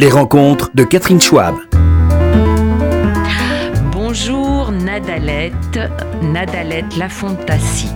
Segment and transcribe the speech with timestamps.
[0.00, 1.56] Les rencontres de Catherine Schwab.
[3.90, 5.80] Bonjour Nadalette,
[6.22, 7.90] Nadalette Lafontasix.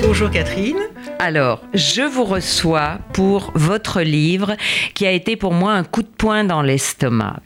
[0.00, 0.80] Bonjour Catherine.
[1.20, 4.56] Alors, je vous reçois pour votre livre
[4.94, 7.36] qui a été pour moi un coup de poing dans l'estomac.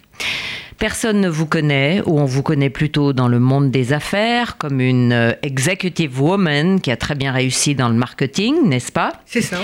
[0.79, 4.81] Personne ne vous connaît, ou on vous connaît plutôt dans le monde des affaires, comme
[4.81, 9.13] une euh, executive woman qui a très bien réussi dans le marketing, n'est-ce pas?
[9.27, 9.59] C'est ça.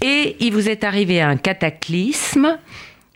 [0.00, 2.56] Et il vous est arrivé un cataclysme,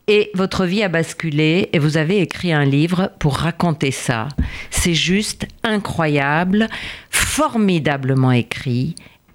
[0.06, 4.28] et votre vie a basculé, et vous avez écrit un livre pour raconter ça.
[4.70, 6.68] C'est juste incroyable,
[7.10, 8.94] formidablement écrit,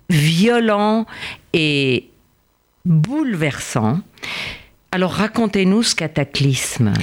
[0.10, 1.06] violent
[1.54, 2.10] et
[2.86, 4.02] bouleversant.
[4.92, 6.94] Alors racontez-nous ce cataclysme.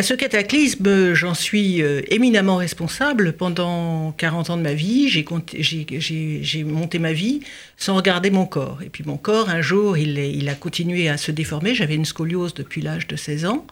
[0.00, 3.34] Ce cataclysme, j'en suis euh, éminemment responsable.
[3.34, 7.40] Pendant 40 ans de ma vie, j'ai monté ma vie
[7.76, 8.78] sans regarder mon corps.
[8.82, 11.74] Et puis mon corps, un jour, il, il a continué à se déformer.
[11.74, 13.66] J'avais une scoliose depuis l'âge de 16 ans.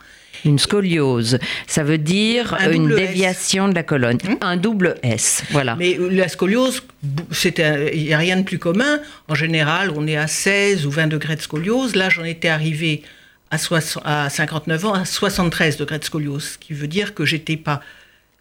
[0.44, 4.18] Une scoliose, ça veut dire une déviation de la colonne.
[4.26, 4.36] Hum?
[4.42, 5.74] Un double S, voilà.
[5.76, 9.00] Mais la scoliose, il n'y a rien de plus commun.
[9.28, 11.96] En général, on est à 16 ou 20 degrés de scoliose.
[11.96, 13.02] Là, j'en étais arrivé
[13.50, 13.58] à,
[14.04, 17.80] à 59 ans à 73 degrés de scoliose, ce qui veut dire que j'étais pas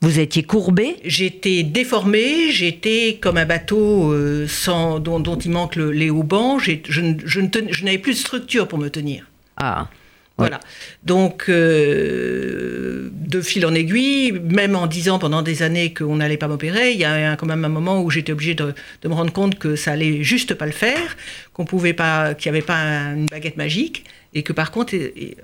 [0.02, 0.96] vous étiez courbé?
[1.04, 6.58] J'étais déformé, j'étais comme un bateau euh, sans, dont, il manque le, les haubans.
[6.58, 9.26] Je, je, je n'avais plus de structure pour me tenir.
[9.58, 9.90] Ah.
[10.38, 10.62] Voilà.
[11.04, 16.48] Donc, euh, de fil en aiguille, même en disant pendant des années qu'on n'allait pas
[16.48, 19.60] m'opérer, il y a quand même un moment où j'étais obligée de, me rendre compte
[19.60, 21.18] que ça allait juste pas le faire,
[21.52, 24.96] qu'on pouvait pas, qu'il n'y avait pas une baguette magique, et que par contre,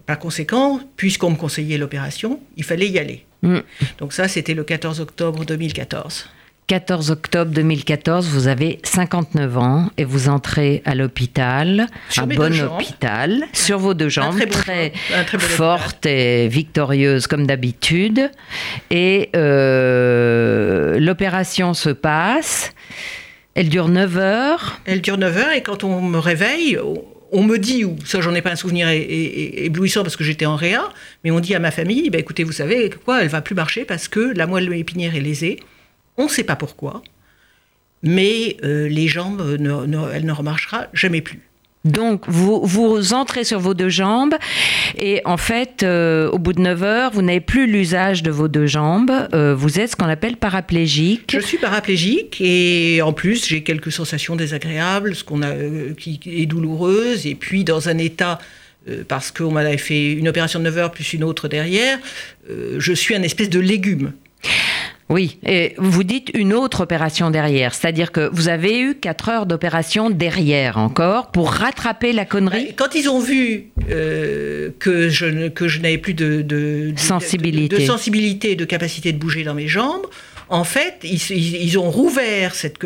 [0.05, 3.25] par conséquent, puisqu'on me conseillait l'opération, il fallait y aller.
[3.42, 3.59] Mm.
[4.00, 6.30] Donc ça, c'était le 14 octobre 2014.
[6.67, 11.86] 14 octobre 2014, vous avez 59 ans et vous entrez à l'hôpital,
[12.17, 14.92] un bon hôpital, sur vos deux jambes, très,
[15.38, 18.31] forte et victorieuse comme d'habitude.
[18.89, 22.73] Et euh, l'opération se passe.
[23.54, 24.82] Elle dure 9 heures.
[24.86, 26.80] Elle dure 9 heures et quand on me réveille,
[27.35, 30.55] on me dit, ou ça j'en ai pas un souvenir éblouissant parce que j'étais en
[30.55, 30.89] réa,
[31.23, 33.83] mais on dit à ma famille, bah, écoutez, vous savez quoi, elle va plus marcher
[33.83, 35.59] parce que la moelle épinière est lésée.
[36.17, 37.03] On ne sait pas pourquoi,
[38.01, 41.41] mais euh, les jambes, elle ne remarchera jamais plus.
[41.85, 44.33] Donc, vous, vous entrez sur vos deux jambes
[44.97, 48.47] et en fait, euh, au bout de 9 heures, vous n'avez plus l'usage de vos
[48.47, 49.11] deux jambes.
[49.33, 51.31] Euh, vous êtes ce qu'on appelle paraplégique.
[51.31, 55.51] Je suis paraplégique et en plus, j'ai quelques sensations désagréables, ce qu'on a,
[55.97, 58.39] qui est douloureuse et puis dans un état
[59.07, 61.97] parce qu'on m'a fait une opération de 9 heures plus une autre derrière,
[62.47, 64.11] je suis un espèce de légume.
[65.08, 69.45] Oui, et vous dites une autre opération derrière, c'est-à-dire que vous avez eu 4 heures
[69.45, 75.67] d'opération derrière encore pour rattraper la connerie Quand ils ont vu euh, que je, que
[75.67, 77.77] je n'avais plus de, de, sensibilité.
[77.77, 80.08] de, sensibilité et de capacité de bouger dans mes jambes,
[80.49, 82.77] en fait, ils, ont rouvert cette,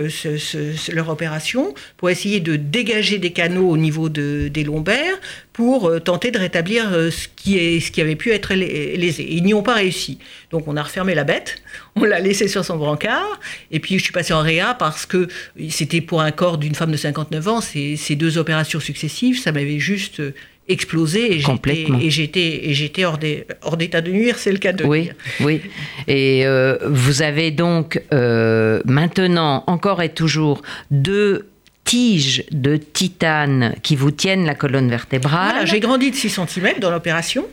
[0.94, 5.20] leur opération pour essayer de dégager des canaux au niveau des lombaires
[5.52, 9.28] pour euh, tenter de rétablir euh, ce qui, est, ce qui avait pu être lésé.
[9.30, 10.20] Ils n'y ont pas réussi.
[10.52, 11.62] Donc on a refermé la bête,
[12.02, 13.40] on l'a laissé sur son brancard,
[13.72, 15.28] et puis je suis passée en réa parce que
[15.70, 19.52] c'était pour un corps d'une femme de 59 ans, ces, ces deux opérations successives, ça
[19.52, 20.22] m'avait juste
[20.70, 25.14] explosé et j'étais et j'étais hors d'état de nuire, c'est le cas de oui, dire.
[25.42, 25.62] Oui,
[26.08, 30.62] et euh, vous avez donc euh, maintenant encore et toujours
[30.92, 31.50] deux
[31.84, 35.66] tiges de titane qui vous tiennent la colonne vertébrale.
[35.66, 37.48] J'ai grandi de 6 cm dans l'opération.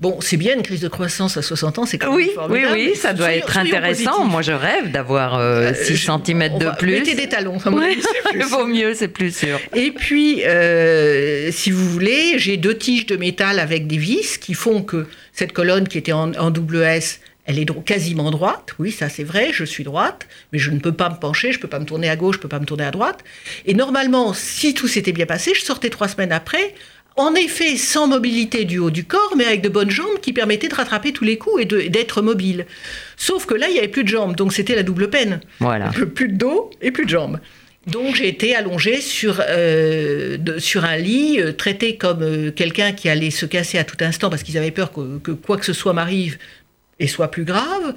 [0.00, 2.74] Bon, c'est bien une crise de croissance à 60 ans, c'est quand oui, même formidable.
[2.74, 4.24] Oui, oui, ça doit être intéressant.
[4.24, 6.92] Moi, je rêve d'avoir 6 euh, euh, cm de plus.
[6.92, 7.70] Mettez des talons, ça
[8.48, 9.58] vaut mieux, c'est plus sûr.
[9.74, 14.54] Et puis, euh, si vous voulez, j'ai deux tiges de métal avec des vis qui
[14.54, 19.08] font que cette colonne qui était en, double S, elle est quasiment droite, oui, ça
[19.08, 21.68] c'est vrai, je suis droite, mais je ne peux pas me pencher, je ne peux
[21.68, 23.22] pas me tourner à gauche, je ne peux pas me tourner à droite.
[23.66, 26.74] Et normalement, si tout s'était bien passé, je sortais trois semaines après,
[27.16, 30.68] en effet sans mobilité du haut du corps, mais avec de bonnes jambes qui permettaient
[30.68, 32.66] de rattraper tous les coups et d'être mobile.
[33.16, 35.40] Sauf que là, il n'y avait plus de jambes, donc c'était la double peine.
[35.60, 35.90] Voilà.
[36.14, 37.38] Plus de dos et plus de jambes.
[37.86, 43.08] Donc j'ai été allongée sur, euh, sur un lit, euh, traité comme euh, quelqu'un qui
[43.08, 45.92] allait se casser à tout instant parce qu'ils avaient peur que, quoi que ce soit
[45.92, 46.36] m'arrive
[46.98, 47.94] et soit plus grave.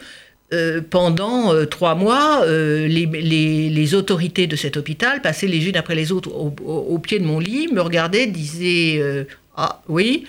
[0.51, 5.93] Euh, pendant euh, trois mois, euh, les, autorités de cet hôpital passaient les unes après
[5.93, 10.25] les autres au, pied de mon lit, me regardaient, disaient Ah oui,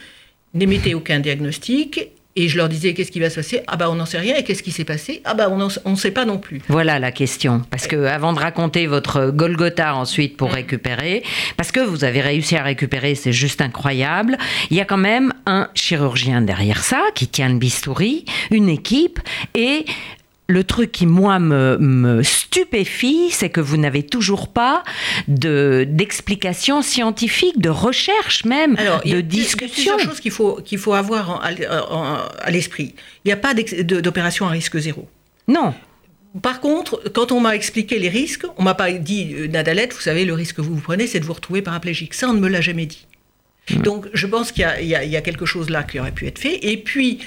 [0.53, 3.63] n'émettez aucun diagnostic Et je leur disais qu'est-ce qui va se passer?
[3.67, 4.37] Ah bah on n'en sait rien.
[4.37, 5.21] Et qu'est-ce qui s'est passé?
[5.25, 6.61] Ah bah on ne sait pas non plus.
[6.69, 7.63] Voilà la question.
[7.71, 11.25] Parce que avant de raconter votre Golgotha ensuite pour récupérer,
[11.57, 14.39] parce que vous avez réussi à récupérer, c'est juste incroyable.
[14.71, 19.19] Il y a quand même un chirurgien derrière ça qui tient le bistouri, une équipe
[19.55, 19.85] et
[20.51, 24.83] le truc qui, moi, me, stupéfie, c'est que vous n'avez toujours pas
[25.29, 29.67] d'explication scientifique, de recherche même, de discussion.
[29.67, 32.95] Il y a plusieurs choses qu'il faut, qu'il faut avoir à l'esprit.
[33.25, 35.09] Il n'y a pas d'opération à risque zéro.
[35.49, 35.75] Non.
[36.43, 40.01] Par contre, quand on m'a expliqué les risques, on m'a pas dit, euh, Nadalette, vous
[40.01, 42.15] savez, le risque que vous, vous prenez, c'est de vous retrouver paraplégique.
[42.15, 43.07] Ça, on ne me l'a jamais dit.
[43.69, 43.83] Hmm.
[43.83, 46.59] Donc, je pense qu'il y, y, a quelque chose là qui aurait pu être fait.
[46.63, 47.19] Et puis,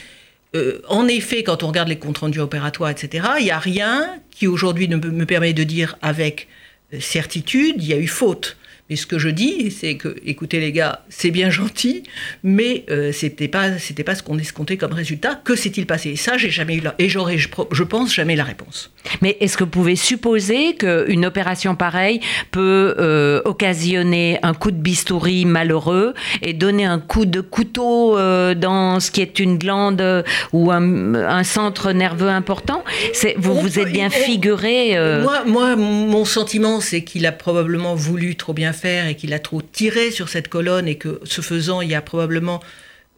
[0.56, 4.20] euh, en effet, quand on regarde les comptes rendus opératoires, etc., il n'y a rien
[4.32, 6.48] qui aujourd'hui ne me permet de dire avec
[6.94, 8.58] euh, certitude, il y a eu faute.
[8.94, 12.04] Mais ce que je dis, c'est que, écoutez les gars, c'est bien gentil,
[12.44, 15.42] mais euh, c'était pas, c'était pas ce qu'on escomptait comme résultat.
[15.44, 16.16] Que s'est-il passé?
[16.16, 18.92] Ça, j'ai jamais eu la, et j'aurais, je, pense, jamais la réponse.
[19.24, 22.20] Mais est-ce que vous pouvez supposer qu'une opération pareille
[22.52, 26.14] peut euh, occasionner un coup de bistouri malheureux
[26.44, 31.44] et donner un coup de couteau euh, dans ce qui est une glande ou un,
[31.44, 32.84] centre nerveux important?
[33.14, 38.36] C'est, Vous vous êtes bien figuré moi, moi, mon sentiment, c'est qu'il a probablement voulu
[38.36, 41.82] trop bien faire et qu'il a trop tiré sur cette colonne et que ce faisant,
[41.82, 42.62] il y a probablement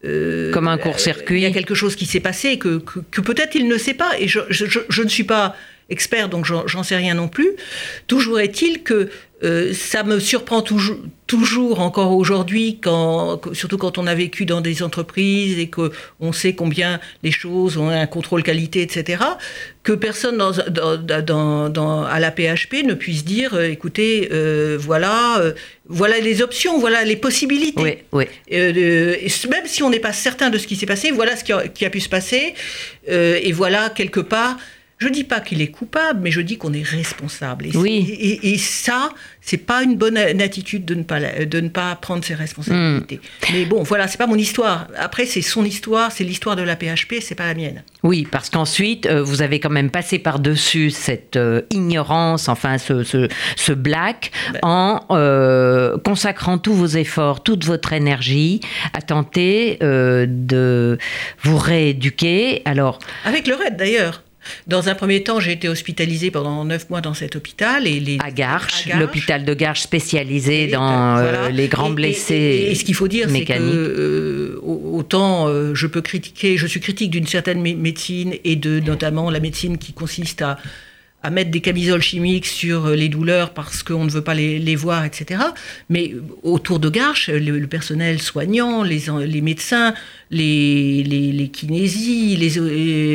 [0.03, 1.39] euh, comme un court-circuit.
[1.39, 4.11] Il y a quelque chose qui s'est passé que, que, peut-être il ne sait pas.
[4.19, 5.55] Et je, je, ne suis pas
[5.89, 7.51] expert, donc j'en sais rien non plus.
[8.07, 9.09] Toujours est-il que
[9.43, 10.97] euh, ça me surprend toujours,
[11.27, 16.55] toujours encore aujourd'hui, quand, surtout quand on a vécu dans des entreprises et qu'on sait
[16.55, 19.23] combien les choses ont un contrôle qualité, etc.,
[19.83, 20.53] que personne dans,
[20.97, 25.41] dans, dans, à la PHP ne puisse dire, euh, écoutez, euh, voilà,
[25.87, 28.05] voilà les options, voilà les possibilités.
[28.11, 31.51] Oui, même si on n'est pas certain de ce qui s'est passé, voilà ce qui
[31.51, 32.55] a, qui a pu se passer,
[33.07, 34.57] et voilà quelque part
[34.97, 37.65] je ne dis pas qu'il est coupable, mais je dis qu'on est responsable.
[37.67, 38.07] Et, oui.
[38.17, 39.09] et, et ça,
[39.41, 43.17] c'est pas une bonne attitude de ne pas, de ne pas prendre ses responsabilités.
[43.17, 43.53] Hmm.
[43.53, 44.87] Mais bon, voilà, c'est pas mon histoire.
[44.97, 47.83] Après, c'est son histoire, c'est l'histoire de la PHP, c'est pas la mienne.
[48.03, 53.03] Oui, parce qu'ensuite, euh, vous avez quand même passé par-dessus cette euh, ignorance, enfin, ce,
[53.03, 54.59] ce, black, ben.
[54.63, 58.61] en euh, consacrant tous vos efforts, toute votre énergie
[58.93, 60.97] à tenter de
[61.43, 62.61] vous rééduquer.
[62.65, 62.99] Alors.
[63.25, 64.24] Avec le RAID d'ailleurs.
[64.67, 67.87] Dans un premier temps, j'ai été hospitalisée pendant neuf mois dans cet hôpital.
[67.87, 72.67] Et les, à Garches, l'hôpital de Garches spécialisé dans euh, les grands blessés.
[72.69, 76.79] Et, ce qu'il faut dire, c'est que euh, autant euh, je peux critiquer, je suis
[76.79, 80.57] critique d'une certaine médecine et de notamment la médecine qui consiste à
[81.25, 85.05] à mettre des camisoles chimiques sur les douleurs parce qu'on ne veut pas les, voir,
[85.05, 85.41] etc.
[85.89, 86.13] Mais
[86.43, 89.95] autour de Garches, le, personnel soignant, les, les médecins,
[90.29, 92.49] les, les, les kinésies, les,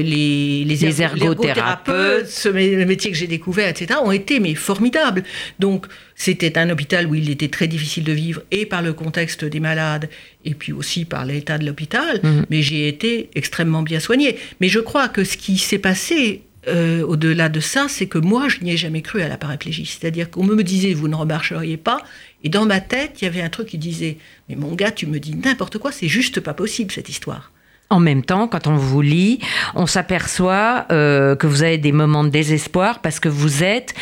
[0.03, 5.23] les, les, ergothérapeutes, ce métier que j'ai découvert, etc., ont été mais formidables.
[5.61, 5.87] Donc,
[6.17, 9.61] c'était un hôpital où il était très difficile de vivre, et par le contexte des
[9.61, 10.09] malades,
[10.45, 12.43] et puis aussi par l'état de l'hôpital, mmh.
[12.51, 14.37] mais j'ai été extrêmement bien soigné.
[14.61, 18.49] Mais je crois que ce qui s'est passé euh, au-delà de ça, c'est que moi,
[18.49, 19.87] je n'y ai jamais cru à la paraplégie.
[19.87, 21.99] C'est-à-dire qu'on me disait, vous ne remarcheriez pas.
[22.45, 24.19] Et dans ma tête, il y avait un truc qui disait,
[24.49, 27.53] mais mon gars, tu me dis n'importe quoi, c'est juste pas possible cette histoire.
[27.89, 29.41] En même temps, quand on vous lit,
[29.75, 33.95] on s'aperçoit euh, que vous avez des moments de désespoir parce que vous êtes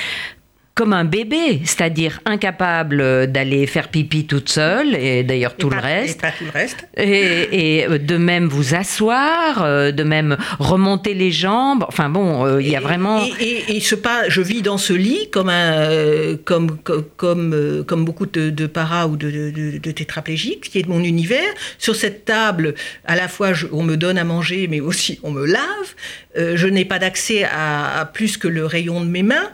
[0.78, 6.20] comme un bébé, c'est-à-dire incapable d'aller faire pipi toute seule, et d'ailleurs tout, le reste.
[6.20, 6.86] Et pas tout le reste.
[6.96, 11.84] Et, euh, de même vous asseoir, euh, de même remonter les jambes.
[11.88, 13.24] Enfin bon, euh, il y a vraiment.
[13.40, 18.50] Et, ce pas, je vis dans ce lit comme un, comme, comme, comme, beaucoup de,
[18.50, 21.52] de paras ou de, de, tétraplégiques, qui est mon univers.
[21.78, 25.44] Sur cette table, à la fois on me donne à manger, mais aussi on me
[25.44, 25.88] lave.
[26.36, 29.50] je n'ai pas d'accès à, à plus que le rayon de mes mains.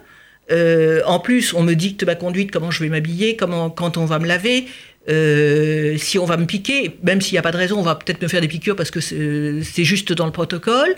[0.50, 4.04] Euh, en plus, on me dicte ma conduite, comment je vais m'habiller, comment, quand on
[4.04, 4.66] va me laver,
[5.08, 7.94] euh, si on va me piquer, même s'il n'y a pas de raison, on va
[7.94, 10.94] peut-être me faire des piqûres parce que c'est juste dans le protocole.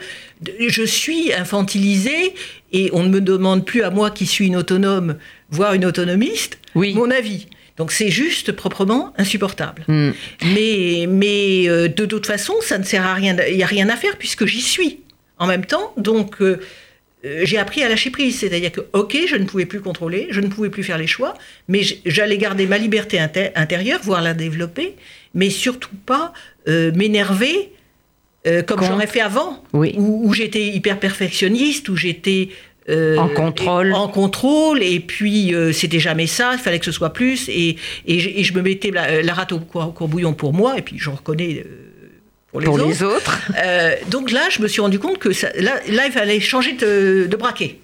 [0.68, 2.34] Je suis infantilisée
[2.72, 5.16] et on ne me demande plus à moi qui suis une autonome,
[5.50, 7.46] voire une autonomiste, mon avis.
[7.76, 9.84] Donc c'est juste proprement insupportable.
[9.88, 10.12] Hmm.
[10.54, 13.36] Mais, mais euh, de toute façon, ça ne sert à rien.
[13.48, 15.00] Il n'y a rien à faire puisque j'y suis
[15.38, 15.92] en même temps.
[15.96, 16.58] Donc euh,
[17.42, 18.38] j'ai appris à lâcher prise.
[18.38, 21.34] C'est-à-dire que, ok, je ne pouvais plus contrôler, je ne pouvais plus faire les choix,
[21.68, 23.18] mais j'allais garder ma liberté
[23.54, 24.94] intérieure, voire la développer,
[25.34, 26.32] mais surtout pas
[26.68, 27.70] euh, m'énerver
[28.46, 32.50] euh, comme j'aurais fait avant, où, j'étais hyper perfectionniste, où j'étais
[32.88, 33.92] en contrôle.
[33.92, 38.44] en contrôle, et puis c'était jamais ça, il fallait que ce soit plus, et, et,
[38.44, 41.64] je, me mettais la, rate au courbouillon pour moi, et puis je reconnais
[42.56, 42.86] pour les Pour autres.
[42.86, 43.40] les autres.
[43.62, 46.72] Euh, donc là, je me suis rendu compte que ça- là, là, il fallait changer
[46.72, 47.78] de, de braquet.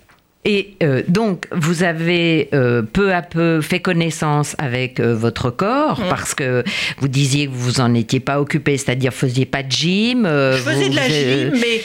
[0.45, 6.01] Et euh, donc, vous avez euh, peu à peu fait connaissance avec euh, votre corps
[6.01, 6.09] Mm.
[6.09, 6.65] parce que
[6.99, 10.25] vous disiez que vous vous en étiez pas occupé, c'est-à-dire faisiez pas de gym.
[10.27, 11.81] Je faisais vous- de la gym, mais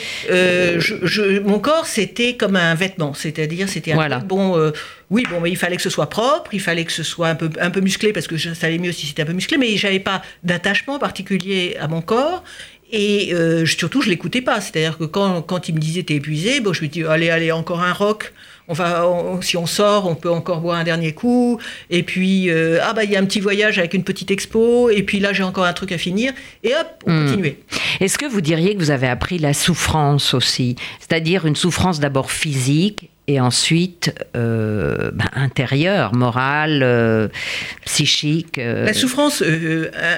[0.79, 3.13] je- je- mon corps, c'était comme un vêtement.
[3.13, 4.17] C'est-à-dire, c'était un Voilà.
[4.19, 4.71] bon.
[5.11, 7.35] oui, bon, mais il fallait que ce soit propre, il fallait que ce soit un
[7.35, 9.77] peu, un peu musclé, parce que ça allait mieux si c'était un peu musclé, mais
[9.77, 12.43] j'avais pas d'attachement particulier à mon corps.
[12.91, 14.61] Et euh, surtout, je l'écoutais pas.
[14.61, 17.51] C'est-à-dire que quand, quand il me disait t'es épuisé, bon, je lui dis allez, allez,
[17.51, 18.33] encore un rock.
[18.69, 21.57] On va, on- si on sort, on peut encore boire un dernier coup.
[21.89, 24.89] Et puis, euh, ah bah il y a un petit voyage avec une petite expo.
[24.89, 26.33] Et puis là, j'ai encore un truc à finir.
[26.63, 27.25] Et hop, on Hmm.
[27.27, 27.57] continuait.
[28.01, 30.75] Est-ce que vous diriez que vous avez appris la souffrance aussi?
[30.99, 37.27] C'est-à-dire une souffrance d'abord physique et ensuite euh, ben, intérieure, morale, euh,
[37.85, 39.41] psychique euh, La souffrance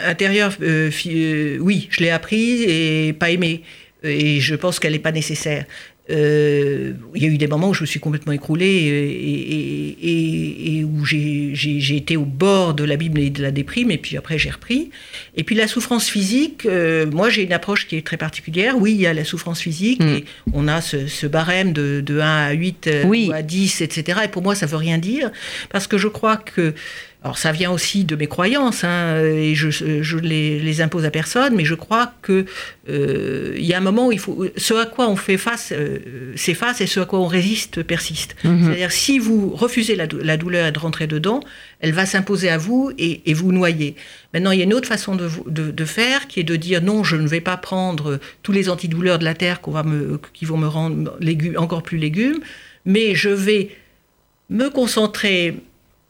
[0.08, 3.62] intérieure, oui, je l'ai apprise et pas aimée.
[4.03, 5.65] Et je pense qu'elle n'est pas nécessaire.
[6.09, 9.97] Euh, Il y a eu des moments où je me suis complètement écroulée et, et-
[10.09, 14.15] et- et où j'ai- été au bord de l'abîme et de la déprime, et puis
[14.17, 14.89] après j'ai repris.
[15.35, 18.75] Et puis la souffrance physique, euh, moi j'ai une approche qui est très particulière.
[18.77, 20.07] Oui, il y a la souffrance physique, Mm.
[20.07, 23.27] et on a ce, ce barème de, de 1 à 8 euh, Oui.
[23.29, 24.19] ou à 10, etc.
[24.25, 25.31] Et pour moi, ça veut rien dire,
[25.69, 26.73] parce que je crois que
[27.21, 31.11] alors ça vient aussi de mes croyances, hein, et je, je les, les impose à
[31.11, 32.45] personne, mais je crois que
[32.88, 35.73] euh, il y a un moment où il faut, ce à quoi on fait face
[35.75, 35.99] euh,
[36.38, 38.38] s'efface et ce à quoi on résiste persiste.
[38.45, 38.63] Mhm.
[38.63, 41.41] C'est-à-dire si vous refusez la, la douleur et de rentrer dedans,
[41.81, 43.95] elle va s'imposer à vous et, et vous noyer.
[44.33, 46.81] Maintenant, il y a une autre façon de, de, de faire qui est de dire
[46.81, 50.21] non, je ne vais pas prendre tous les antidouleurs de la terre qu'on va me,
[50.31, 52.39] qui vont me rendre légumes, encore plus légumes,
[52.85, 53.71] mais je vais
[54.49, 55.57] me concentrer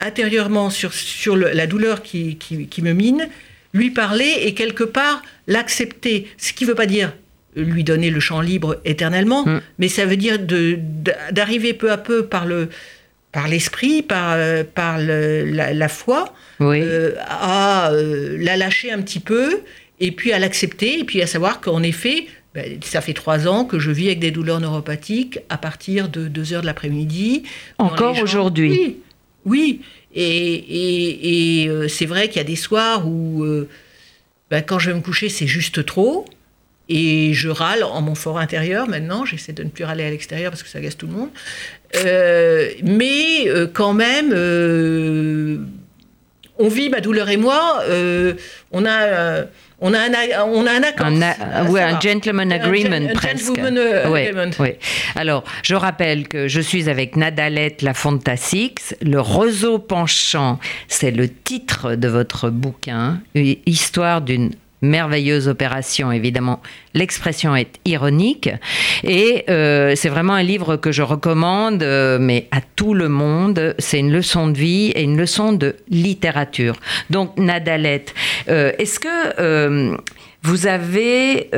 [0.01, 3.27] intérieurement sur, sur le- la douleur qui, qui, qui me mine,
[3.73, 6.27] lui parler et quelque part l'accepter.
[6.37, 7.13] Ce qui ne veut pas dire
[7.55, 9.61] lui donner le champ libre éternellement, Mm.
[9.79, 10.37] mais ça veut dire
[11.31, 12.69] d'arriver peu à peu par le
[13.31, 16.79] par l'esprit, par, euh, par le- la, la foi, Oui.
[16.81, 19.59] euh, à euh, la lâcher un petit peu,
[19.99, 22.25] et puis à l'accepter, et puis à savoir qu'en effet,
[22.55, 26.27] ben, ça fait trois ans que je vis avec des douleurs neuropathiques à partir de
[26.27, 27.43] 2 heures de l'après-midi.
[27.77, 28.97] Encore aujourd'hui Oui,
[29.45, 29.81] oui.
[30.15, 33.67] Et, et- et, euh, c'est vrai qu'il y a des soirs où, euh,
[34.49, 36.25] ben, quand je vais me coucher, c'est juste trop.
[36.91, 39.23] Et je râle en mon fort intérieur maintenant.
[39.23, 41.29] J'essaie de ne plus râler à l'extérieur parce que ça agace tout le monde.
[41.95, 44.33] Euh, mais quand même,
[46.59, 47.81] on vit ma douleur et moi.
[47.89, 48.33] euh,
[48.71, 49.45] on a, euh,
[49.81, 50.11] on a un,
[50.45, 51.05] on a un accord.
[51.07, 53.47] Un, a- Ah, ouais, un gentleman agreement un presque.
[53.47, 54.51] gentleman, euh, Ouais, agreement.
[54.59, 54.77] ouais.
[55.15, 58.95] Alors, je rappelle que je suis avec Nadalette Lafonta Six.
[59.01, 64.51] Le roseau penchant, c'est le titre de votre bouquin, une histoire d'une
[64.81, 66.11] merveilleuse opération.
[66.11, 66.61] Évidemment,
[66.93, 68.49] l'expression est ironique.
[69.03, 73.75] Et euh, c'est vraiment un livre que je recommande, euh, mais à tout le monde.
[73.79, 76.75] C'est une leçon de vie et une leçon de littérature.
[77.09, 78.13] Donc, Nadalette,
[78.49, 79.97] euh, est-ce que euh,
[80.43, 81.49] vous avez...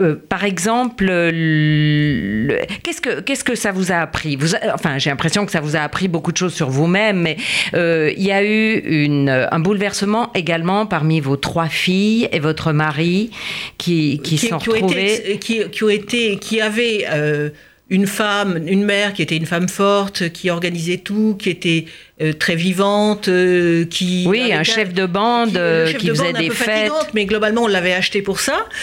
[0.00, 4.74] euh, euh, par exemple, le- qu'est-ce que qu'est-ce que ça vous a appris vous a-
[4.74, 7.36] Enfin, j'ai l'impression que ça vous a appris beaucoup de choses sur vous-même, mais
[7.74, 12.72] euh, il y a eu une, un bouleversement également parmi vos trois filles et votre
[12.72, 13.30] mari
[13.78, 15.14] qui, qui, sont ont retrouvés.
[15.14, 17.50] été, qui, qui ont été, qui avaient euh,
[17.88, 21.84] une femme, une mère qui était une femme forte, qui organisait tout, qui était
[22.22, 26.12] euh, très vivante, euh, qui Oui, un chef de bande qui, euh, chef qui de
[26.14, 26.92] faisait bande un des peu fêtes.
[27.12, 28.66] mais globalement on l'avait acheté pour ça.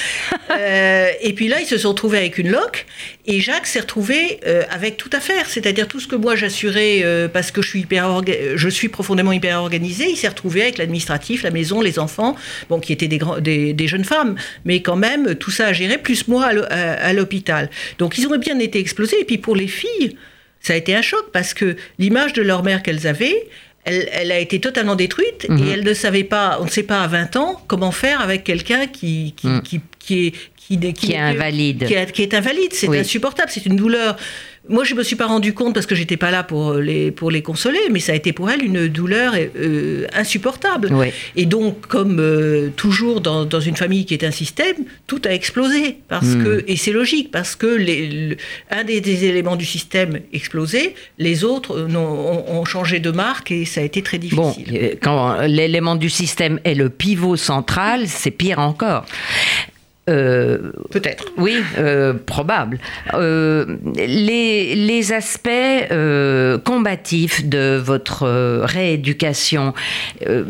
[0.52, 2.86] Euh, et puis là, ils se sont retrouvés avec une loque,
[3.26, 7.02] et Jacques s'est retrouvé euh, avec tout à faire, c'est-à-dire tout ce que moi j'assurais
[7.04, 8.22] euh, parce que je suis hyper,
[8.56, 10.06] je suis profondément hyper organisée.
[10.10, 12.36] Il s'est retrouvé avec l'administratif, la maison, les enfants,
[12.70, 14.36] bon, qui étaient des, grands, des, des jeunes femmes,
[14.66, 17.70] mais quand même tout ça à gérer, plus moi à l'hô- à à l'hôpital.
[17.98, 19.20] Donc ils ont bien été explosés.
[19.22, 20.18] Et puis pour les filles,
[20.64, 23.48] ça a été un choc parce que l'image de leur mère qu'elles avaient,
[23.86, 25.58] elle, elle a été totalement détruite Mhm.
[25.58, 28.44] et elles ne savaient pas, on ne sait pas à 20 ans comment faire avec
[28.46, 29.62] quelqu'un qui, qui, Mhm.
[29.62, 31.86] qui, qui est, qui, est invalide.
[31.86, 32.72] Qui est, qui est invalide.
[32.74, 33.00] C'est Oui.
[33.00, 34.16] insupportable, c'est une douleur.
[34.70, 37.32] Moi, je me suis pas rendu compte parce que j'étais pas là pour les, pour
[37.32, 40.88] les consoler, mais ça a été pour elle une douleur euh, insupportable.
[40.94, 41.08] Oui.
[41.36, 45.34] Et donc, comme euh, toujours dans, dans une famille qui est un système, tout a
[45.34, 45.98] explosé.
[46.08, 46.44] Parce Hmm.
[46.44, 48.38] que, et c'est logique, parce que les, le-
[48.72, 52.00] un des, des éléments du système explosé, les autres euh, n'ont-
[52.32, 54.66] ont, ont changé de marque et ça a été très difficile.
[54.72, 59.06] Bon, quand l'élément du système est le pivot central, c'est pire encore.
[60.10, 61.28] Euh, Peut-être.
[61.38, 62.78] Oui, euh, probable.
[63.14, 69.74] Euh, les, les aspects euh, combatifs de votre euh, rééducation,
[70.28, 70.44] euh,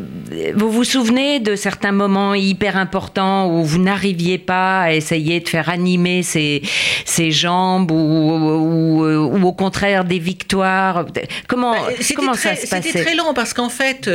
[0.56, 5.48] vous vous souvenez de certains moments hyper importants où vous n'arriviez pas à essayer de
[5.48, 6.64] faire animer ces,
[7.06, 11.06] ces jambes ou, ou, ou au contraire des victoires?
[11.48, 13.04] Comment, Bah, c'était comment très- ça se C'était passait?
[13.04, 14.10] très lent parce qu'en fait,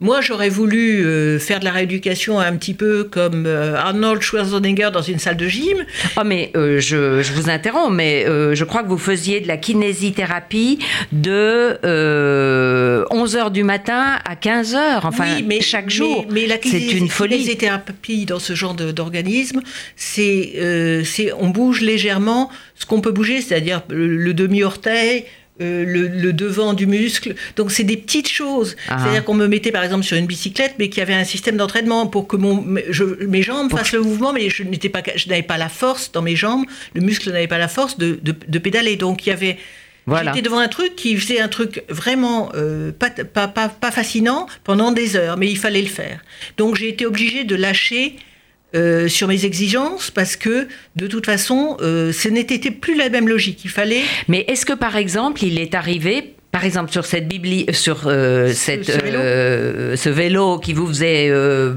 [0.00, 4.90] moi j'aurais voulu euh, faire de la rééducation un petit peu comme euh, Arnold Schwarzenegger
[4.92, 5.84] dans une salle de gym.
[6.16, 9.56] Oh mais euh, je, je vous interromps, mais je crois que vous faisiez de la
[9.56, 10.78] kinésithérapie
[11.12, 11.78] de
[13.10, 16.26] 11h du matin à 15h, enfin Oui, mais, chaque jour.
[16.30, 17.36] Mais, la c'est une folie.
[17.36, 19.60] kinésithérapie dans ce genre d'organisme,
[19.96, 25.24] c'est, c'est, on bouge légèrement ce qu'on peut bouger, c'est-à-dire le, le demi-orteil.
[25.60, 27.34] Euh, le, le devant du muscle.
[27.56, 28.76] Donc, c'est des petites choses.
[28.88, 28.98] Ah.
[28.98, 31.56] C'est-à-dire qu'on me mettait, par exemple, sur une bicyclette, mais qu'il y avait un système
[31.56, 35.28] d'entraînement pour que mon, je- mes jambes fassent le mouvement, mais je, n'étais pas, je
[35.28, 38.34] n'avais pas la force dans mes jambes, le muscle n'avait pas la force de, de,
[38.46, 38.96] de pédaler.
[38.96, 39.58] Donc, il y avait
[40.06, 40.32] Voilà.
[40.32, 44.46] J'étais devant un truc qui faisait un truc vraiment euh, pas, pas, pas, pas fascinant
[44.64, 46.20] pendant des heures, mais il fallait le faire.
[46.58, 48.16] Donc j'ai été obligée de lâcher
[48.74, 53.28] euh, sur mes exigences parce que de toute façon, euh, ce n'était plus la même
[53.28, 53.64] logique.
[53.64, 54.02] Il fallait.
[54.28, 58.52] Mais est-ce que par exemple, il est arrivé par exemple, sur cette bibli, sur euh,
[58.52, 61.74] cette, ce vélo euh, ce vélo qui vous faisait, euh,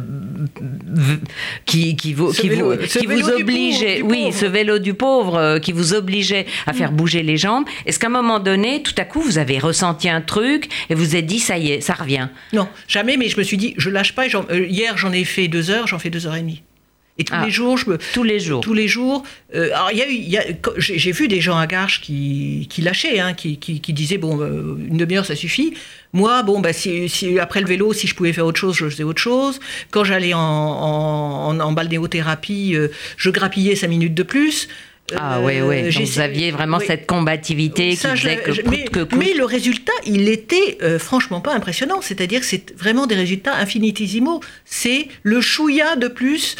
[1.66, 4.94] qui, qui vous, Ce qui vélo- vous, qui vous obligeait, pauvre, oui, ce vélo du
[4.94, 7.66] pauvre qui vous obligeait à faire bouger les jambes.
[7.88, 11.16] Est-ce qu'à un moment donné, tout à coup, vous avez ressenti un truc et vous
[11.16, 12.28] êtes dit, ça y est, ça revient?
[12.54, 14.26] Non, jamais, mais je me suis dit, je lâche pas.
[14.28, 16.62] hier, j'en ai fait deux heures, j'en fais deux heures et demie.
[17.20, 17.46] Et tous Ah.
[17.46, 18.62] les jours, je me, Tous les jours.
[18.62, 19.24] Tous les jours.
[19.56, 20.46] euh, alors, il y a eu, y a-
[20.78, 24.40] j'ai vu des gens à Garches qui, qui lâchaient, hein, qui, qui, qui disaient bon,
[24.40, 25.74] euh, une demi-heure ça suffit.
[26.14, 28.88] Moi, bon, bah, si, si- après le vélo, si je pouvais faire autre chose, je
[28.88, 29.60] faisais autre chose.
[29.90, 34.68] Quand j'allais en, en, en, en balnéothérapie, euh, je grappillais cinq minutes de plus.
[35.16, 35.84] Ah oui, oui.
[35.84, 36.86] Donc vous aviez vraiment oui.
[36.86, 39.18] cette combativité Ça, qui faisait que je- mais, que coûte.
[39.18, 42.02] mais le résultat, il était euh, franchement pas impressionnant.
[42.02, 44.42] C'est-à-dire que c'est vraiment des résultats infinitésimaux.
[44.66, 46.58] C'est le chouïa de plus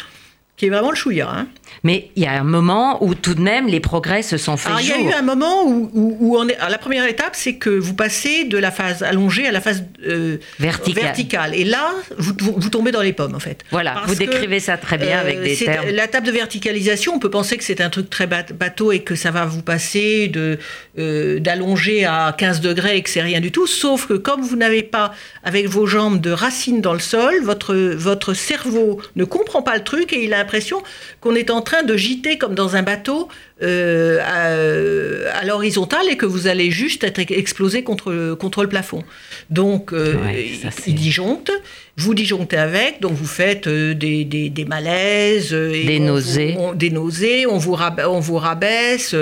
[0.58, 1.28] qui est vraiment le chouïa.
[1.30, 1.46] Hein.
[1.84, 4.68] Mais il y a un moment où tout de même les progrès se sont faits
[4.72, 6.56] Alors, il y a eu un moment où, où, où on est.
[6.56, 9.84] alors, la première étape, c'est que vous passez de la phase allongée à la phase
[10.06, 11.02] euh, Verticale.
[11.04, 11.54] verticale.
[11.54, 13.62] Et là, vous, vous, vous tombez dans les pommes, en fait.
[13.70, 15.88] Voilà, Parce vous que, décrivez ça très bien avec euh, des c'est- termes.
[15.90, 19.00] La table de verticalisation, on peut penser que c'est un truc très bat- bateau et
[19.00, 20.58] que ça va vous passer de
[20.98, 23.66] euh, d'allonger à 15 degrés et que c'est rien du tout.
[23.68, 27.74] Sauf que comme vous n'avez pas avec vos jambes de racines dans le sol, votre
[27.76, 30.82] votre cerveau ne comprend pas le truc et il a l'impression
[31.20, 33.28] qu'on est en train de gîter comme dans un bateau
[33.62, 38.68] euh, à, à l'horizontale et que vous allez juste être explosé contre le, contre le
[38.68, 39.02] plafond.
[39.50, 41.52] Donc, euh, Ouais, ça, c'est- il disjoncte,
[41.96, 46.54] vous disjonctez avec, donc vous faites euh, des, des, des malaises, et Des on nausées.
[46.58, 49.14] on- des nausées, on vous, on vous rabaisse,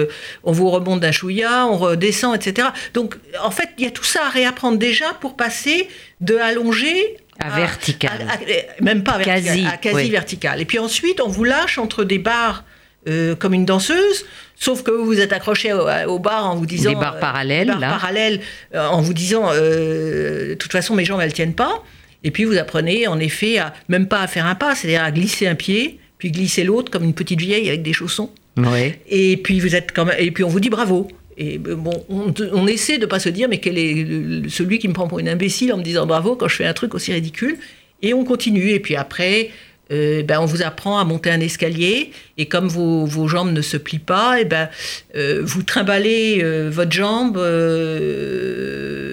[0.45, 2.69] on vous remonte d'un chouïa, on redescend, etc.
[2.95, 5.89] Donc, en fait, il y a tout ça à réapprendre déjà pour passer
[6.21, 8.27] de allongé À vertical.
[8.29, 10.61] à- à- même pas vertical, Quasi, à quasi oui.
[10.61, 12.64] Et puis ensuite, on vous lâche entre des barres
[13.09, 14.25] euh, comme une danseuse,
[14.57, 16.90] sauf que vous vous êtes accroché au, au bar en vous disant...
[16.90, 17.88] Des barres euh, parallèles, des barres là.
[17.90, 18.40] parallèles,
[18.75, 21.85] euh, en vous disant, euh, de toute façon, mes jambes, elles tiennent pas.
[22.25, 25.12] Et puis vous apprenez, en effet, à même pas à faire un pas, c'est-à-dire à
[25.12, 28.31] glisser un pied, puis glisser l'autre comme une petite vieille avec des chaussons.
[28.57, 28.94] Oui.
[29.09, 31.07] Et puis vous êtes quand même, et puis on vous dit bravo.
[31.38, 34.88] Et euh, bon, on, on essaie de pas se dire mais quel est celui qui
[34.88, 37.12] me prend pour une imbécile en me disant bravo quand je fais un truc aussi
[37.12, 37.57] ridicule.
[38.03, 38.70] Et on continue.
[38.70, 39.51] Et puis après,
[39.92, 42.11] euh, ben on vous apprend à monter un escalier.
[42.38, 44.68] Et comme vos, vos jambes ne se plient pas, et ben
[45.14, 47.37] euh, vous trimballez euh, votre jambe,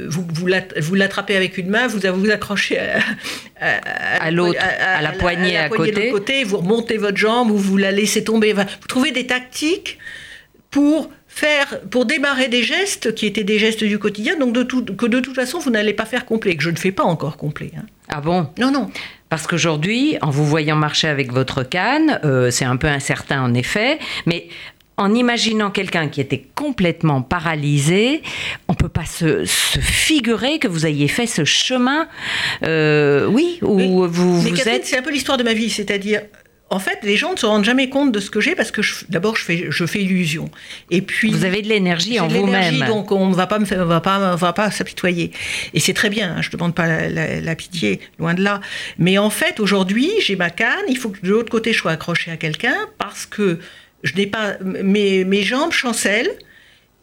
[0.09, 2.99] vous, vous l'att- vous l'attrapez avec une main, vous vous accrochez à,
[4.19, 5.75] À l'autre, à la poignée à de
[6.11, 6.43] côté.
[6.43, 8.53] vous remontez votre jambe ou vous la laissez tomber.
[8.53, 9.97] Enfin, vous trouvez des tactiques
[10.71, 14.83] pour faire, pour démarrer des gestes qui étaient des gestes du quotidien, donc de tout,
[14.85, 17.37] que de toute façon vous n'allez pas faire complet, que je ne fais pas encore
[17.37, 17.71] complet.
[17.77, 17.83] hein.
[18.09, 18.47] Ah bon?
[18.59, 18.89] Non, non.
[19.29, 23.53] Parce qu'aujourd'hui, en vous voyant marcher avec votre canne, euh, c'est un peu incertain en
[23.55, 24.47] effet, mais
[24.95, 28.21] en imaginant quelqu'un qui était complètement paralysé,
[28.67, 32.07] on peut pas se, se figurer que vous ayez fait ce chemin,
[32.63, 34.85] euh, oui, où Mais- vous, Mais vous Catherine, êtes...
[34.85, 36.21] c'est un peu l'histoire de ma vie, c'est-à-dire,
[36.73, 38.81] en fait, les gens ne se rendent jamais compte de ce que j'ai parce que
[39.09, 40.49] d'abord je fais, je fais illusion,
[40.89, 42.85] et puis Vous avez de l'énergie en vous-même.
[42.87, 45.31] donc on ne va pas me faire, on va pas, on va pas s'apitoyer.
[45.73, 46.35] Et c'est très bien.
[46.37, 48.59] hein, je ne demande pas la, la- la pitié, loin de là.
[48.97, 50.85] Mais en fait, aujourd'hui, j'ai ma canne.
[50.89, 53.59] Il faut que de l'autre côté, je sois accroché à quelqu'un parce que
[54.03, 56.31] je n'ai pas mes, mes jambes chancellent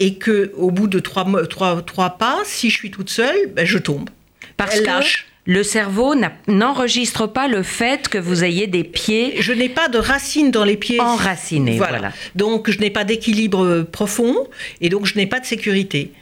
[0.01, 3.37] et que au bout de trois, mo- trois, trois pas, si je suis toute seule,
[3.55, 4.11] ben, je tombe.
[4.57, 5.27] Parce Elle que, lâche.
[5.47, 6.15] Le cerveau
[6.49, 10.65] n'enregistre pas le fait que vous ayez des pieds Je n'ai pas de racines dans
[10.65, 11.01] les pieds.
[11.01, 11.77] enracinés.
[11.79, 12.13] Voilà.
[12.35, 14.37] Donc je n'ai pas d'équilibre euh, profond
[14.81, 16.13] et donc je n'ai pas de sécurité.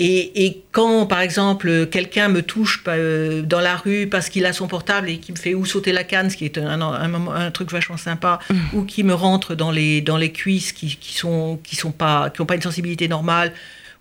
[0.00, 4.52] Et, et quand, par exemple, quelqu'un me touche euh, dans la rue parce qu'il a
[4.52, 7.08] son portable et qui me fait ou sauter la canne, ce qui est un, un,
[7.08, 8.38] moment- un truc vachement sympa,
[8.74, 12.30] ou qui me rentre dans les, dans les cuisses qui, qui sont, qui sont pas,
[12.30, 13.52] qui ont pas une sensibilité normale,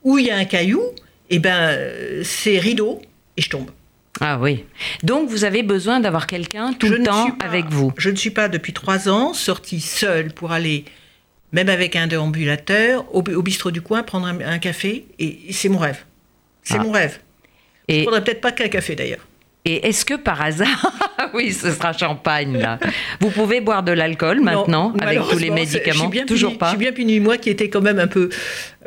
[0.03, 0.83] ou il y a un caillou,
[1.31, 3.01] et ben euh, c'est rideau
[3.35, 3.71] et je tombe.
[4.21, 4.63] Ah oui.
[5.03, 7.91] Donc vous avez besoin d'avoir quelqu'un tout Je le temps pas- avec vous.
[7.97, 10.86] Je ne suis pas depuis trois ans sortie seule pour aller,
[11.51, 15.06] même avec un déambulateur, au, au bistrot du coin, prendre un, un café.
[15.19, 16.03] Et c'est mon rêve.
[16.63, 16.84] C'est Ah.
[16.84, 17.19] mon rêve.
[17.89, 19.25] Je Et, ne prendrais peut-être pas qu'un café d'ailleurs.
[19.63, 20.91] et est-ce que par hasard,
[21.34, 22.80] oui, ce sera champagne là.
[23.21, 26.58] Vous pouvez boire de l'alcool maintenant Non, avec tous les je médicaments bien Toujours puni-
[26.58, 26.65] pas.
[26.67, 28.30] Je suis bien puni, moi qui étais quand même un peu.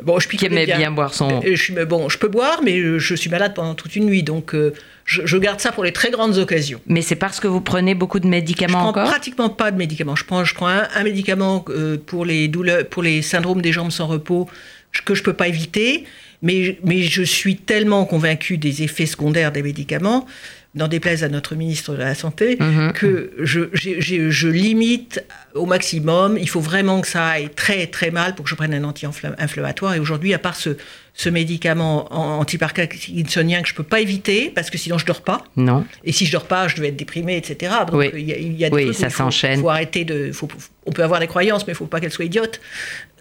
[0.03, 1.39] Bon, je Qui picolais aimait bien boire son.
[1.43, 4.05] Euh, Je suis, bon, je peux boire, mais je, je suis malade pendant toute une
[4.05, 4.23] nuit.
[4.23, 4.73] Donc, euh,
[5.11, 6.79] je, je garde ça pour les très grandes occasions.
[6.87, 9.77] Mais c'est parce que vous prenez beaucoup de Je médicaments prends encore pratiquement pas de
[9.77, 10.15] médicaments.
[10.15, 13.71] Je prends, je prends un, un médicament euh, pour les douleurs, pour les syndromes des
[13.73, 14.47] jambes sans repos
[14.91, 16.05] je- que je peux pas éviter.
[16.43, 20.25] Mais, mais je suis tellement convaincu des effets secondaires des médicaments,
[20.73, 22.93] n'en déplaise à notre ministre de la Santé, Mhm.
[22.93, 26.37] que je, je limite au maximum.
[26.39, 29.93] Il faut vraiment que ça aille très très mal pour que je prenne un anti-inflammatoire.
[29.95, 30.71] Et aujourd'hui, à part ce,
[31.13, 35.43] ce médicament an- antiparkinsonien que je peux pas éviter, parce que sinon je dors pas.
[35.57, 35.83] Non.
[36.03, 37.73] Et si je dors pas, je vais être déprimé, etc.
[37.87, 38.09] Donc Oui.
[38.13, 39.59] il y a, il y a des Oui, où ça il faut- s'enchaîne.
[39.61, 40.31] faut arrêter de.
[40.31, 40.47] faut-
[40.87, 42.59] on peut avoir des croyances, mais il faut pas qu'elles soient idiotes.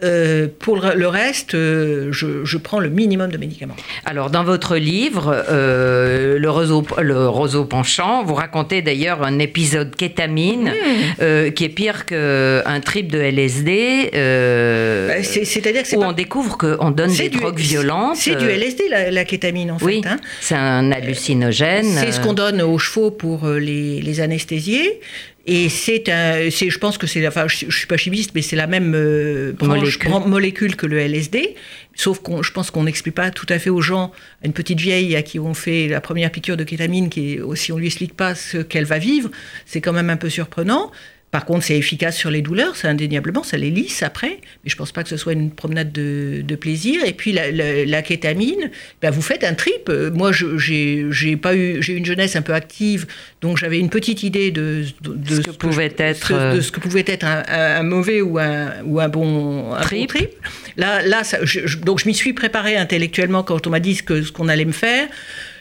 [0.02, 3.76] Euh, pour le, reste, euh, je, je prends le minimum de médicaments.
[4.06, 9.94] Alors, dans votre livre, euh, le, roseau, le roseau penchant, vous racontez d'ailleurs un épisode
[9.94, 10.72] kétamine
[11.20, 14.10] euh, qui est pire qu'un trip de LSD.
[14.14, 17.58] euh, Bah, c'est- C'est-à-dire que c'est où pas- on découvre qu'on donne des du- drogues
[17.58, 17.79] violentes.
[18.14, 20.08] C'est du euh, LSD, la, la kétamine, en Oui, fait.
[20.08, 20.16] hein.
[20.40, 21.84] c'est un hallucinogène.
[21.86, 25.00] C'est ce euh, qu'on donne aux chevaux pour euh, les, les anesthésier.
[25.46, 28.42] Et c'est un, c'est, je pense que c'est, enfin, je, je suis pas chimiste, mais
[28.42, 30.76] c'est la même euh, branche- Molécule.
[30.76, 31.54] que le LSD.
[31.94, 34.12] Sauf qu'on, je pense qu'on n'explique pas tout à fait aux gens,
[34.42, 37.72] à une petite vieille à qui on fait la première piqûre de kétamine, qui si
[37.72, 39.30] on lui explique pas ce qu'elle va vivre,
[39.66, 40.90] c'est quand même un peu surprenant.
[41.30, 44.74] Par contre, c'est efficace sur les douleurs, c'est indéniablement, ça les lisse après, mais je
[44.74, 47.04] pense pas que ce soit une promenade de, de plaisir.
[47.04, 48.68] Et puis la, la- la kétamine,
[49.00, 49.88] ben vous faites un trip.
[50.12, 53.06] Moi, j'ai pas eu, j'ai eu une jeunesse un peu active,
[53.42, 56.60] donc j'avais une petite idée de, de, de Ce que pouvait je- être, ce- de
[56.60, 59.82] ce que pouvait être un, un- un mauvais ou un, ou un bon un bon
[59.82, 60.08] Trip.
[60.08, 60.30] trip.
[60.76, 63.94] Là, là, ça- je- je- donc je m'y suis préparée intellectuellement quand on m'a dit
[63.94, 65.06] ce que ce qu'on allait me faire.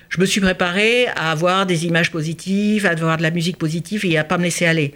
[0.10, 4.04] Je me suis préparée à avoir des images positives, à avoir de la musique positive
[4.06, 4.96] et à pas me laisser aller.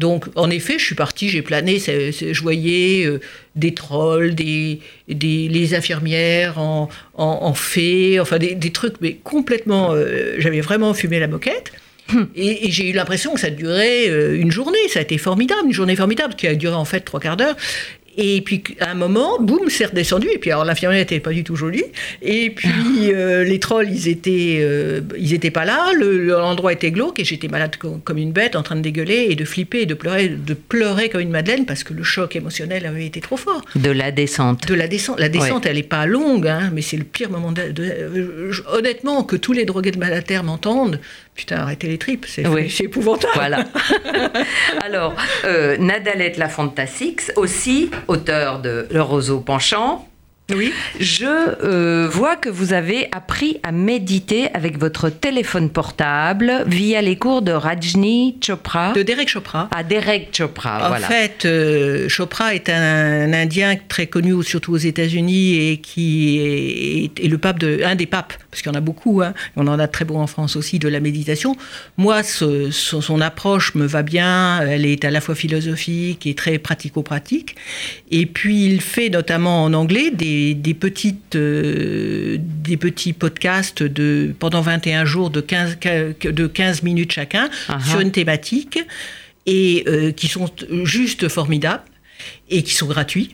[0.00, 3.20] Donc, en effet, je suis partie, j'ai plané, je voyais euh,
[3.54, 9.12] des trolls, des, des, les infirmières en, en, en fées, enfin des, des trucs, mais
[9.22, 9.92] complètement.
[9.92, 11.72] euh, J'avais vraiment fumé la moquette.
[12.34, 14.84] Et, et j'ai eu l'impression que ça durait euh, une journée.
[14.88, 17.56] Ça a été formidable, une journée formidable qui a duré en fait trois quarts d'heure.
[18.16, 20.28] Et puis à un moment, boum, c'est redescendu.
[20.34, 21.84] Et puis alors l'infirmière n'était pas du tout jolie.
[22.22, 22.70] Et puis
[23.14, 25.92] euh, les trolls, ils étaient, euh, ils étaient pas là.
[25.96, 29.26] Le- L'endroit était glauque et j'étais malade co- comme une bête, en train de dégueuler
[29.30, 32.34] et de flipper et de pleurer, de pleurer comme une madeleine parce que le choc
[32.36, 33.62] émotionnel avait été trop fort.
[33.76, 34.66] de la descente.
[34.66, 37.52] De la descente, la descente, elle est pas longue, hein, mais c'est le pire moment.
[37.52, 41.00] De, de- euh, honnêtement, que tous les drogués de Malaterre m'entendent,
[41.34, 42.74] putain, arrêtez les tripes, c'est Oui.
[42.80, 43.32] épouvantable.
[43.34, 43.64] Voilà.
[44.82, 45.14] Alors,
[45.44, 50.06] euh, Nadalette La Fantasix, aussi auteur de Le roseau penchant.
[50.56, 50.72] Oui.
[50.98, 57.16] Je euh, vois que vous avez appris à méditer avec votre téléphone portable via les
[57.16, 59.68] cours de Rajni Chopra De Derek Chopra.
[59.74, 60.84] à Derek Chopra.
[60.86, 61.06] En voilà.
[61.06, 67.28] fait, euh, Chopra est un, Indien très connu, surtout aux États-Unis, et qui est, est
[67.28, 69.78] le pape de, un des papes, parce qu'il y en a beaucoup, hein, on en
[69.78, 71.56] a très beau en France aussi, de la méditation.
[71.96, 76.34] Moi, ce- son, son approche me va bien, elle est à la fois philosophique et
[76.34, 77.54] très pratico-pratique.
[78.10, 84.34] Et puis, il fait notamment en anglais des, des petites, euh, des petits podcasts de,
[84.38, 85.78] pendant 21 jours de 15,
[86.22, 87.90] de 15 minutes chacun Ah ah.
[87.90, 88.78] sur une thématique
[89.46, 90.50] et euh, qui sont
[90.84, 91.82] juste formidables
[92.48, 93.32] et qui sont gratuits.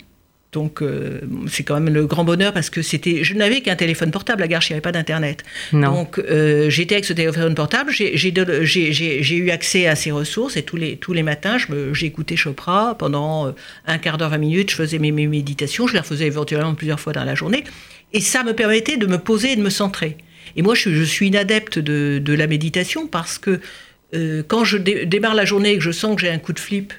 [0.57, 4.11] Donc euh, c'est quand même le grand bonheur parce que c'était, je n'avais qu'un téléphone
[4.11, 5.45] portable à Garches, il n'y avait pas d'internet.
[5.91, 10.77] Donc euh, j'étais avec ce téléphone portable, j'ai, eu accès à ces ressources et tous
[10.79, 11.59] les, tous les matins,
[11.93, 13.53] j'écoutais Chopra pendant euh,
[13.87, 17.01] un quart d'heure, 20 minutes, je faisais mes, mes méditations, je les refaisais éventuellement plusieurs
[17.01, 17.63] fois dans la journée
[18.15, 20.17] et ça me permettait de me poser et de me centrer.
[20.57, 23.61] Et moi, je, je suis une adepte de, de la méditation parce que
[24.15, 26.55] euh, quand je dé- démarre la journée et que je sens que j'ai un coup
[26.55, 26.95] de flip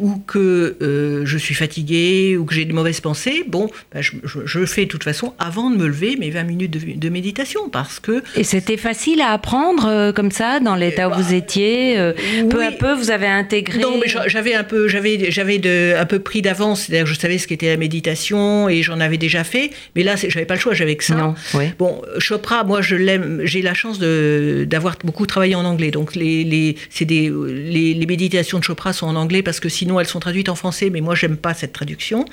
[0.00, 4.12] ou que euh, je suis fatigué ou que j'ai des mauvaises pensées, bon, ben, je,
[4.24, 7.08] je, je, fais de toute façon avant de me lever mes 20 minutes de, de
[7.08, 8.22] méditation parce que...
[8.36, 12.12] Et c'était facile à apprendre euh, comme ça dans l'état où bah, vous étiez euh,
[12.50, 16.06] Peu à peu, vous avez intégré Non, mais j'avais un peu, j'avais, j'avais de, un
[16.06, 19.70] peu pris d'avance, c'est-à-dire je savais ce qu'était la méditation et j'en avais déjà fait,
[19.94, 21.14] mais là, j'avais pas le choix, j'avais que ça.
[21.14, 21.66] Non, oui.
[21.78, 26.16] Bon, Chopra, moi, je l'aime, j'ai la chance de, d'avoir beaucoup travaillé en anglais, donc
[26.16, 30.00] les, les, c'est des, les, les méditations de Chopra sont en anglais parce que sinon
[30.00, 32.24] elles sont traduites en français, mais moi j'aime pas cette traduction.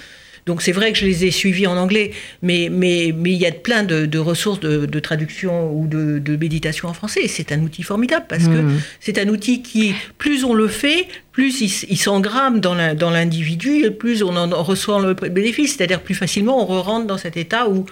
[0.47, 2.11] Donc c'est vrai que je les ai suivies en anglais,
[2.41, 6.17] mais mais mais il y a plein de, de ressources de, de, traduction ou de,
[6.17, 7.27] de, méditation en français.
[7.27, 8.53] C'est un outil formidable parce mmh.
[8.53, 12.73] que c'est un outil qui, plus on le fait, plus il, il s'engramme dans
[13.11, 15.75] l'individu et plus on en reçoit le bénéfice.
[15.75, 17.85] C'est-à-dire plus facilement on rentre dans cet état où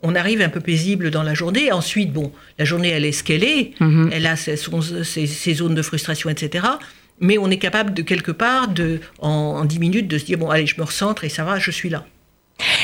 [0.00, 1.72] on arrive un peu paisible dans la journée.
[1.72, 3.72] Ensuite, bon, la journée, elle est ce qu'elle est.
[3.80, 4.10] Mmh.
[4.12, 6.62] Elle a ses, ses, ses, zones de frustration, etc
[7.20, 10.38] mais on est capable de quelque part, de, en, en 10 minutes, de se dire,
[10.38, 12.06] bon, allez, je me recentre et ça va, je suis là.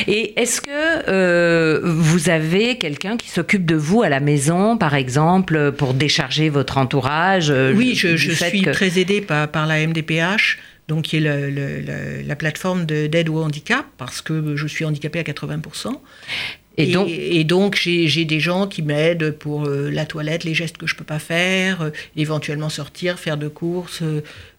[0.06, 0.70] Et est-ce que
[1.08, 6.48] euh, vous avez quelqu'un qui s'occupe de vous à la maison, par exemple, pour décharger
[6.48, 8.70] votre entourage euh, Oui, je, je suis que...
[8.70, 13.28] très aidée par, par la MDPH, donc qui est le, le, la, la, plateforme d'aide
[13.28, 15.94] au handicap, parce que je suis handicapée à 80%.
[16.76, 20.54] Et donc, et, et donc j'ai des gens qui m'aident pour euh, la toilette, les
[20.54, 24.02] gestes que je peux pas faire, euh, éventuellement sortir, faire de courses.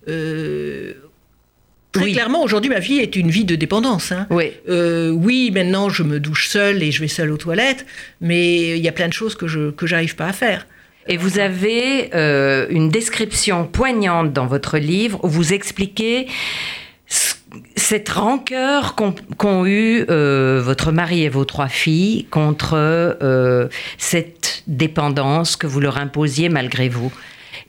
[0.08, 0.94] Euh,
[1.92, 2.14] très oui.
[2.14, 4.12] clairement, aujourd'hui, ma vie est une vie de dépendance.
[4.12, 4.28] Hein.
[4.30, 4.52] Oui.
[4.68, 7.86] oui, maintenant, je me douche seule et je vais seule aux toilettes,
[8.22, 10.68] mais il y a plein de choses que je que j'arrive pas à faire.
[11.08, 12.10] Et vous avez
[12.72, 16.28] une description poignante dans votre livre où vous expliquez
[17.86, 23.68] cette rancœur qu'ont qu eu euh, votre mari et vos trois filles contre euh,
[23.98, 27.12] cette dépendance que vous leur imposiez malgré vous.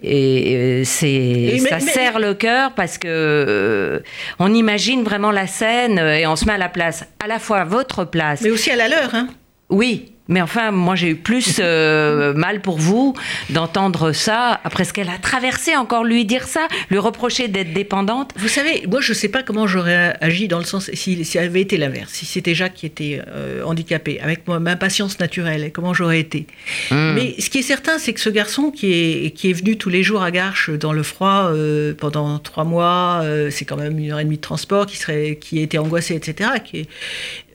[0.02, 4.00] Et c'est ça mais, serre le cœur parce que euh,
[4.38, 7.64] on imagine vraiment la scène et on se met à la place, à la fois
[7.64, 9.14] votre place, mais aussi à la leur.
[9.14, 9.29] Hein.
[9.68, 13.15] Oui, mais enfin, moi j'ai eu plus euh, mal pour vous
[13.51, 18.33] d'entendre ça après ce qu'elle a traversé, encore lui dire ça, lui reprocher d'être dépendante.
[18.37, 21.39] Vous savez, moi je ne sais pas comment j'aurais agi dans le sens si, si
[21.39, 25.71] avait été l'inverse, si c'était Jacques qui était euh, handicapé, avec moi, ma patience naturelle,
[25.73, 26.47] comment j'aurais été.
[26.91, 27.12] Mmh.
[27.15, 29.91] Mais ce qui est certain, c'est que ce garçon qui est, qui est venu tous
[29.91, 34.12] les jours à Garches dans le froid euh, pendant trois mois, c'est quand même une
[34.12, 36.89] heure et demie de transport, qui, serait, qui était angoissé, etc., qui est,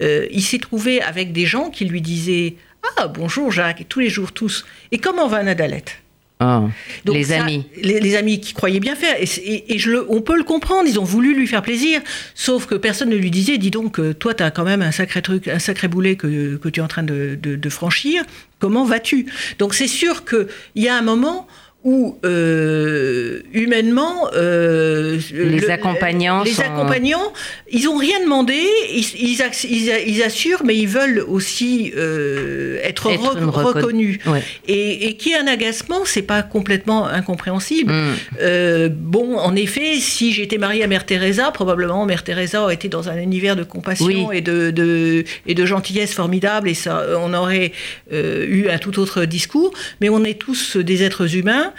[0.01, 2.55] euh, il s'est trouvé avec des gens qui lui disaient
[2.97, 4.65] ah, bonjour Jacques, tous les jours, tous.
[4.91, 6.01] Et comment va Nadalette?
[6.43, 6.69] Oh,
[7.05, 7.65] Donc les ça, amis.
[7.83, 9.15] Les, les, amis qui croyaient bien faire.
[9.19, 12.01] Et, et, et je le, on peut le comprendre, ils ont voulu lui faire plaisir.
[12.33, 14.91] Sauf que personne ne lui disait, dis donc, euh, toi, tu as quand même un
[14.91, 18.23] sacré truc, un sacré boulet que, que tu es en train de, de, de franchir.
[18.57, 19.27] Comment vas-tu?
[19.59, 21.47] Donc c'est sûr qu'il y a un moment
[21.83, 26.61] où euh, humainement euh, les le, accompagnants les sont...
[26.61, 27.33] accompagnants
[27.71, 28.53] ils ont rien demandé
[28.93, 34.43] ils, ils, ils, ils assurent mais ils veulent aussi euh, être, être re reconnus ouais.
[34.67, 38.87] et, et qui est un agacement c'est pas complètement incompréhensible mm.
[38.89, 43.09] bon en effet si j'étais mariée à Mère Teresa probablement Mère Teresa aurait été dans
[43.09, 44.37] un univers de compassion oui.
[44.37, 47.71] et de, de, et de gentillesse formidable et ça on aurait
[48.11, 51.70] eu un tout autre discours mais on est tous des êtres humains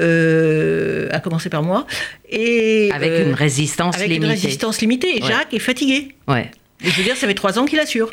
[0.00, 1.86] euh, à commencer par moi.
[2.28, 4.24] Et, avec euh, une résistance avec limitée.
[4.24, 5.18] une résistance limitée.
[5.18, 5.28] Et ouais.
[5.28, 6.14] Jacques est fatigué.
[6.28, 6.50] Ouais.
[6.82, 8.12] Et je veux dire, ça fait trois ans qu'il assure.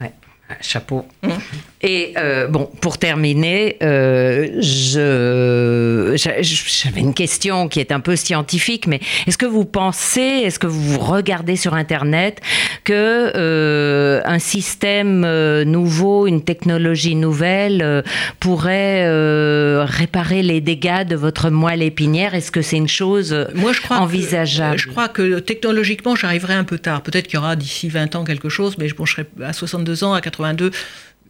[0.00, 0.12] Ouais.
[0.60, 1.06] Chapeau.
[1.22, 1.28] Mmh.
[1.80, 8.86] Et euh, bon, pour terminer, euh, je, j'avais une question qui est un peu scientifique,
[8.86, 12.40] mais est-ce que vous pensez, est-ce que vous regardez sur Internet
[12.84, 18.02] que euh, un système euh, nouveau, une technologie nouvelle euh,
[18.40, 22.34] pourrait euh, réparer les dégâts de votre moelle épinière?
[22.34, 24.76] Est-ce que c'est une chose Moi, je crois envisageable?
[24.76, 27.02] que, Je crois que technologiquement, j'arriverai un peu tard.
[27.02, 30.04] Peut-être qu'il y aura d'ici 20 ans quelque chose, mais bon, je serai à 62
[30.04, 30.70] ans, à 82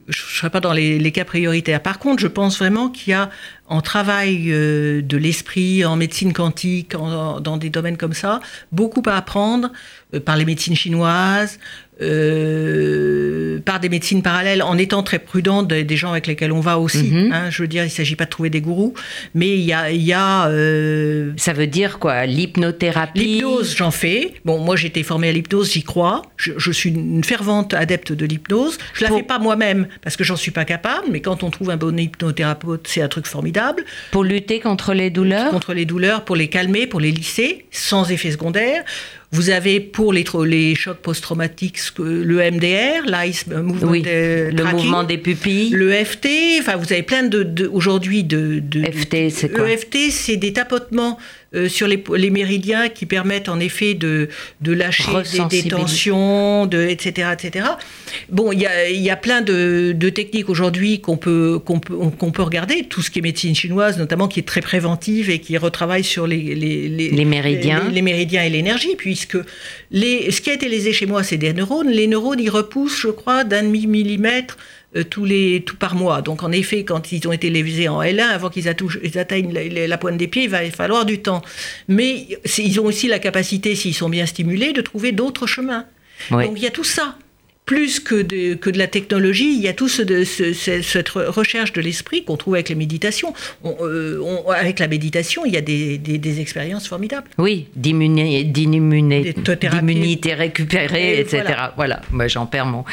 [0.08, 1.80] je ne serai pas dans les, cas prioritaires.
[1.80, 3.30] Par contre, je pense vraiment qu'il y a
[3.66, 8.40] en travail euh, de l'esprit, en médecine quantique, dans des domaines comme ça,
[8.72, 9.70] beaucoup à apprendre
[10.12, 11.58] euh, par les médecines chinoises,
[12.02, 16.60] euh, par des médecines parallèles, en étant très prudent des, des gens avec lesquels on
[16.60, 17.04] va aussi.
[17.04, 17.32] Mm -hmm.
[17.32, 18.94] hein, je veux dire, il ne s'agit pas de trouver des gourous,
[19.34, 19.90] mais il y a...
[19.90, 21.32] Il y a euh...
[21.36, 22.26] Ça veut dire quoi?
[22.26, 23.20] L'hypnothérapie?
[23.20, 24.34] L'hypnose, j'en fais.
[24.44, 26.22] Bon, moi j'ai été formée à l'hypnose, j'y crois.
[26.36, 28.76] Je, je, suis une fervente adepte de l'hypnose.
[28.94, 31.50] Je ne la fais pas moi-même, parce que j'en suis pas capable, mais quand on
[31.50, 33.84] trouve un bon hypnothérapeute, c'est un truc formidable.
[34.10, 35.50] Pour lutter contre les douleurs?
[35.50, 38.82] Contre les douleurs, pour les calmer, pour les lisser, sans effet secondaire.
[39.34, 45.70] Vous avez pour les, les chocs post-traumatiques le MDR, l'ICE, mouvement le mouvement des pupilles,
[45.70, 46.28] le FT.
[46.60, 51.18] Enfin, vous avez plein de, aujourd'hui de, de, FT, c'est quoi EFT, c'est des tapotements
[51.54, 54.28] euh, sur les, les, méridiens qui permettent en effet de,
[54.60, 55.12] de lâcher
[55.50, 57.66] des, tensions, de, etc., etc.
[58.30, 61.96] Bon, il y a, y a, plein de, de techniques aujourd'hui qu'on peut, qu'on peut,
[62.18, 65.38] qu'on peut regarder, tout ce qui est médecine chinoise notamment, qui est très préventive et
[65.38, 67.88] qui retravaille sur les, les, les, méridiens.
[67.90, 69.38] Les, méridiens et l'énergie, puisque
[69.90, 71.88] les, ce qui a été lésé chez moi, c'est des neurones.
[71.88, 74.56] Les neurones, ils repoussent, je crois, d'un demi-millimètre
[75.02, 76.22] tous les, tout par mois.
[76.22, 80.16] Donc en effet, quand ils ont été lésés en L1, avant qu'ils atteignent la, pointe
[80.16, 81.42] des pieds, il va falloir du temps.
[81.88, 82.26] Mais
[82.58, 85.86] ils ont aussi la capacité, s'ils sont bien stimulés, de trouver d'autres chemins.
[86.30, 87.16] Donc il y a tout ça
[87.66, 91.72] plus que de, que de la technologie, il y a tout ce, de, cette recherche
[91.72, 93.32] de l'esprit qu'on trouve avec les méditations.
[93.64, 94.22] Euh,
[94.54, 97.28] avec la méditation, il y a des, des, expériences formidables.
[97.38, 98.44] Oui, d'immunité
[100.34, 101.44] récupérée, etc.
[101.76, 102.84] Voilà, moi j'en perds mon...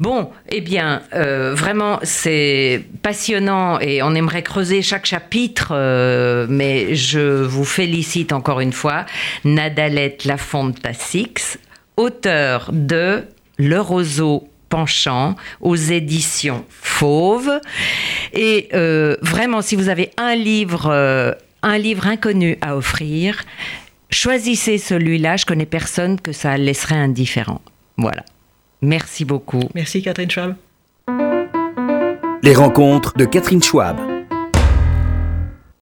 [0.00, 6.94] Bon, eh bien, euh, vraiment, c'est passionnant et on aimerait creuser chaque chapitre, euh, mais
[6.94, 9.04] je vous félicite encore une fois.
[9.44, 11.58] Nadalette Lafontassix,
[11.96, 13.24] auteur de
[13.58, 17.60] le roseau penchant aux éditions Fauve.
[18.32, 23.42] Et euh, vraiment, si vous avez un livre, euh, un livre inconnu à offrir,
[24.10, 25.36] choisissez celui-là.
[25.36, 27.60] Je connais personne que ça laisserait indifférent.
[27.96, 28.24] Voilà.
[28.80, 29.68] Merci beaucoup.
[29.74, 30.54] Merci Catherine Schwab.
[32.42, 34.17] Les rencontres de Catherine Schwab.